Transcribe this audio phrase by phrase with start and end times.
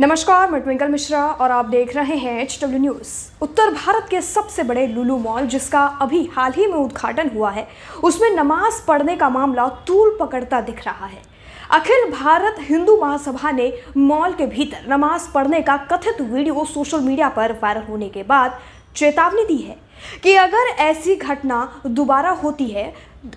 [0.00, 3.12] नमस्कार, मैं ट्विंकल मिश्रा और आप देख रहे हैं एच डब्ल्यू न्यूज़
[3.42, 7.66] उत्तर भारत के सबसे बड़े लुलू मॉल, जिसका अभी हाल ही में उद्घाटन हुआ है,
[8.04, 11.22] उसमें नमाज़ पढ़ने का मामला तूल पकड़ता दिख रहा है।
[11.70, 17.28] अखिल भारत हिंदू महासभा ने मॉल के भीतर नमाज़ पढ़ने का कथित वीडियो सोशल मीडिया
[17.28, 18.60] पर वायरल होने के बाद
[18.96, 19.76] चेतावनी दी है
[20.22, 22.92] कि अगर ऐसी घटना दोबारा होती है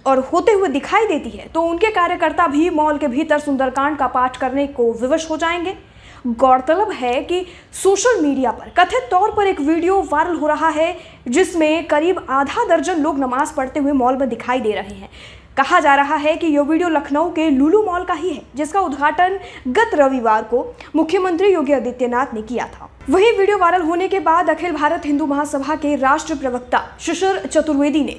[0.06, 4.08] और होते हुए दिखाई देती है तो उनके कार्यकर्ता भी मॉल के भीतर सुंदरकांड का
[4.08, 5.78] पाठ करने को विवश हो जाएँगे।
[6.28, 10.96] गौरतलब है कि सोशल मीडिया पर कथित तौर पर एक वीडियो वायरल हो रहा है,
[11.28, 15.10] जिसमें करीब आधा दर्जन लोग नमाज़ पढ़ते हुए मॉल में दिखाई दे रहे हैं।
[15.58, 18.82] कहा जा रहा है कि यह वीडियो लखनऊ के लुलू मॉल का ही है, जिसका
[18.82, 24.20] उद्घाटन गत रविवार को मुख्यमंत्री योगी आदित्यनाथ ने किया था। वही वीडियो वायरल होने के
[24.20, 28.18] बाद अखिल भारत हिंदू महासभा के राष्ट्र प्रवक्ता शिशिर चतुर्वेदी ने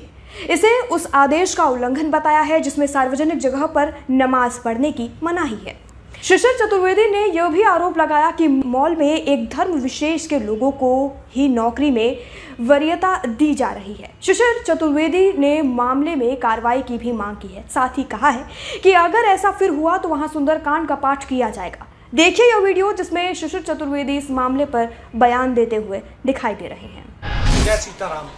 [0.50, 5.58] इसे उस आदेश का उल्लंघन बताया है, जिसमें सार्वजनिक जगह पर नमाज़ पढ़ने की मनाही
[5.66, 5.78] है।
[6.22, 10.70] शिशिर चतुर्वेदी ने यह भी आरोप लगाया कि मॉल में एक धर्म विशेष के लोगों
[10.72, 10.90] को
[11.32, 12.18] ही नौकरी में
[12.60, 17.48] वरीयता दी जा रही है। शिशिर चतुर्वेदी ने मामले में कार्रवाई की भी मांग की
[17.48, 18.44] है। साथ ही कहा है
[18.82, 22.92] कि अगर ऐसा फिर हुआ तो वहाँ सुंदरकांड का पाठ किया जाएगा। देखिए यह वीडियो
[22.92, 28.28] जिसमें शिशिर चतुर्वेदी इस मामले पर बयान देते हुए दिखाई दे रहे हैं। जय सीताराम।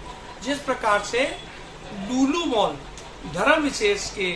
[0.44, 1.24] जिस प्रकार से
[2.02, 2.76] लूलू मॉल
[3.34, 4.32] धर्म विशेष के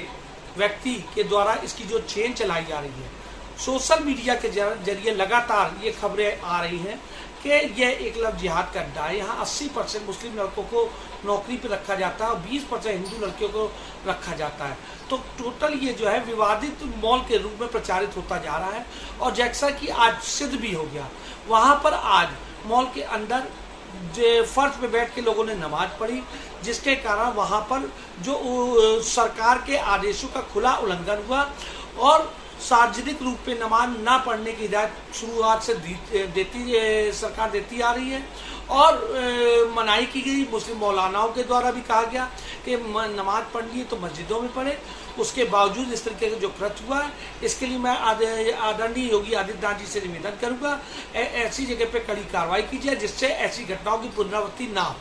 [0.58, 3.14] व्यक्ति के द्वारा इसकी जो चेन चलाई जा रही है
[3.58, 7.00] सोशल मीडिया के ज़रिए लगातार ये खबरें आ रही हैं
[7.42, 7.48] कि
[7.80, 10.84] यह एक लव जिहाद का अड्डा है। यहाँ 80 परसेंट मुस्लिम लड़कों को
[11.24, 13.64] नौकरी पर रखा जाता है और 20 परसेंट हिंदू लड़कियों को
[14.06, 14.76] रखा जाता है।
[15.10, 18.84] तो टोटल ये जो है विवादित मॉल के रूप में प्रचारित होता जा रहा है
[19.20, 21.08] और जैसा कि आज सिद्ध भी हो गया,
[21.48, 22.28] वहाँ पर आज
[22.66, 23.48] मॉल के अंदर
[24.46, 26.22] फर्श पे बैठ के लोगों ने नमाज़ पढ़ी,
[26.64, 27.90] जिसके कारण वहाँ पर
[28.22, 31.42] जो सरकार के आदेशों का खुला उल्लंघन हुआ
[32.00, 35.74] और सार्वजनिक रूप पे नमाज़ ना पढ़ने की हिदायत शुरुआत से
[36.34, 38.22] देती सरकार देती आ रही है।
[38.70, 42.24] और मनाही की गई मुस्लिम मौलानाओं के द्वारा भी कहा गया
[42.64, 44.78] कि नमाज़ पढ़नी है तो मस्जिदों में पढ़े।
[45.18, 47.10] उसके बावजूद इस तरीके का जो कृत हुआ है,
[47.44, 50.80] इसके लिए मैं आदरणीय योगी आदित्यनाथ जी से निवेदन करूँगा
[51.14, 54.94] ऐसी जगह पे कड़ी कार्रवाई की जाए जिससे ऐसी घटनाओं की पुनरावृत्ति ना हो।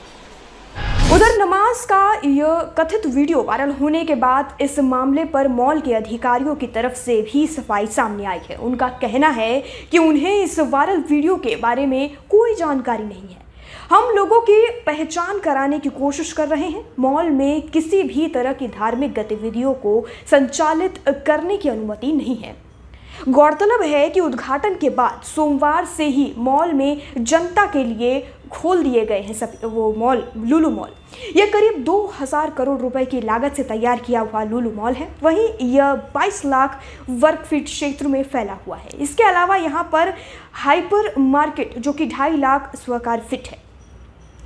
[1.16, 5.94] उधर नमाज़ का यह कथित वीडियो वायरल होने के बाद इस मामले पर मॉल के
[5.94, 10.60] अधिकारियों की तरफ़ से भी सफ़ाई सामने आई है। उनका कहना है कि उन्हें इस
[10.60, 13.46] वायरल वीडियो के बारे में कोई जानकारी नहीं है।
[13.92, 18.54] हम लोगों की पहचान कराने की कोशिश कर रहे हैं। मॉल में किसी भी तरह
[18.54, 22.56] की धार्मिक गतिविधियों को संचालित करने की अनुमति नहीं है।
[23.30, 28.18] गौरतलब है कि उद्घाटन के बाद सोमवार से ही मॉल में जनता के लिए
[28.52, 30.90] खोल दिए गए हैं सब, वो मॉल, लुलू मॉल।
[31.36, 35.48] यह करीब 2000 करोड़ रुपए की लागत से तैयार किया हुआ लुलू मॉल है। वहीं
[35.68, 36.80] यह 22 लाख
[37.10, 40.14] वर्ग फीट क्षेत्र में फैला हुआ है। इसके अलावा यहाँ पर
[40.54, 43.64] हाइपर मार्केट, जो कि ढाई लाख स्वीकार फिट है।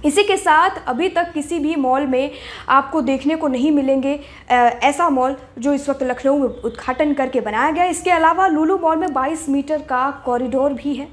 [0.06, 2.32] इसी के साथ अभी तक किसी भी मॉल में
[2.70, 7.72] आपको देखने को नहीं मिलेंगे ऐसा मॉल जो इस वक्त लखनऊ में उद्घाटन करके बनाया
[7.72, 11.08] गया इसके अलावा लुलू मॉल में 22 मीटर का कॉरिडोर भी है।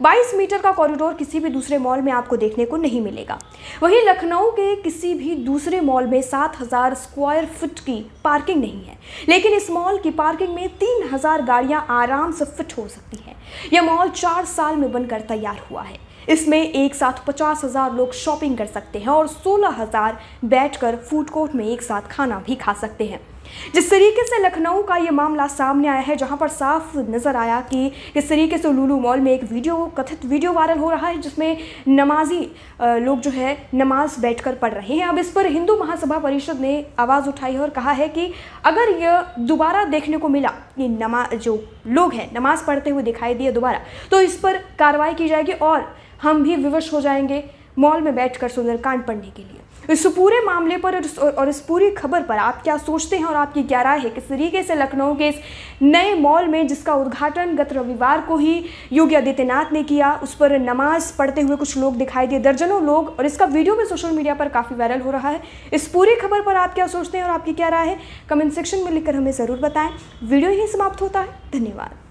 [0.00, 3.38] 22 मीटर का कॉरिडोर किसी भी दूसरे मॉल में आपको देखने को नहीं मिलेगा।
[3.82, 8.98] वहीं लखनऊ के किसी भी दूसरे मॉल में 7000 स्क्वायर फुट की पार्किंग नहीं है।
[9.28, 13.36] लेकिन इस मॉल की पार्किंग में 3000 गाड़ियाँ आराम से फिट हो सकती हैं।
[13.72, 15.98] यह मॉल चार साल में बनकर तैयार हुआ है।
[16.28, 21.30] इसमें एक साथ पचास हज़ार लोग शॉपिंग कर सकते हैं और सोलह हज़ार बैठकर फ़ूड
[21.30, 23.20] कोर्ट में एक साथ खाना भी खा सकते हैं।
[23.74, 27.60] जिस तरीके से लखनऊ का ये मामला सामने आया है, जहाँ पर साफ़ नज़र आया
[27.62, 31.18] कि किस तरीके से लूलू मॉल में एक वीडियो, कथित वीडियो वायरल हो रहा है,
[31.18, 31.56] जिसमें
[31.88, 32.40] नमाजी
[32.80, 36.84] लोग जो है नमाज़ बैठकर पढ़ रहे हैं। अब इस पर हिंदू महासभा परिषद ने
[36.98, 38.32] आवाज़ उठाई है और कहा है कि
[38.64, 43.34] अगर यह दोबारा देखने को मिला कि नमा, जो लोग हैं, नमाज़ पढ़ते हुए दिखाई
[43.34, 43.80] दिए दोबारा
[44.10, 47.44] तो इस पर कार्रवाई की जाएगी और हम भी विवश हो जाएँगे
[47.78, 49.60] मॉल में बैठकर सुंदरकांड पढ़ने के लिए।
[49.90, 53.62] इस पूरे मामले पर और इस पूरी खबर पर आप क्या सोचते हैं और आपकी
[53.62, 54.10] क्या राय है?
[54.10, 55.34] किस तरीके से लखनऊ के इस
[55.82, 60.58] नए मॉल में जिसका उद्घाटन गत रविवार को ही योगी आदित्यनाथ ने किया, उस पर
[60.60, 64.34] नमाज़ पढ़ते हुए कुछ लोग दिखाई दिए, दर्जनों लोग और इसका वीडियो भी सोशल मीडिया
[64.34, 65.42] पर काफ़ी वायरल हो रहा है।
[65.72, 67.98] इस पूरी खबर पर आप क्या सोचते हैं और आपकी क्या राय है?
[68.30, 69.90] कमेंट सेक्शन में लिखकर हमें ज़रूर बताएँ।
[70.22, 72.05] वीडियो ही समाप्त होता है। धन्यवाद।